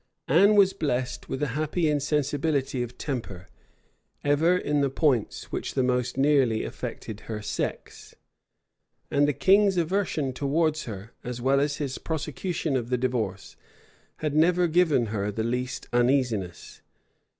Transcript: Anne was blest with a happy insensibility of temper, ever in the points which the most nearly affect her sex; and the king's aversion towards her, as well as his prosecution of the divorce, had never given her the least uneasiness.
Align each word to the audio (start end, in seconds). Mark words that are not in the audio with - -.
Anne 0.27 0.55
was 0.55 0.73
blest 0.73 1.29
with 1.29 1.43
a 1.43 1.49
happy 1.53 1.87
insensibility 1.87 2.81
of 2.81 2.97
temper, 2.97 3.47
ever 4.23 4.57
in 4.57 4.81
the 4.81 4.89
points 4.89 5.51
which 5.51 5.75
the 5.75 5.83
most 5.83 6.17
nearly 6.17 6.63
affect 6.63 7.05
her 7.05 7.39
sex; 7.39 8.15
and 9.11 9.27
the 9.27 9.31
king's 9.31 9.77
aversion 9.77 10.33
towards 10.33 10.85
her, 10.85 11.11
as 11.23 11.39
well 11.39 11.59
as 11.59 11.77
his 11.77 11.99
prosecution 11.99 12.75
of 12.75 12.89
the 12.89 12.97
divorce, 12.97 13.55
had 14.17 14.33
never 14.35 14.65
given 14.67 15.05
her 15.13 15.31
the 15.31 15.43
least 15.43 15.87
uneasiness. 15.93 16.81